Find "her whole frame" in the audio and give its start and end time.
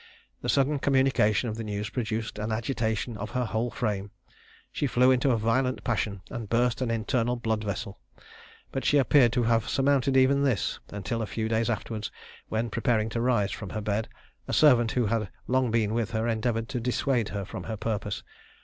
3.29-4.09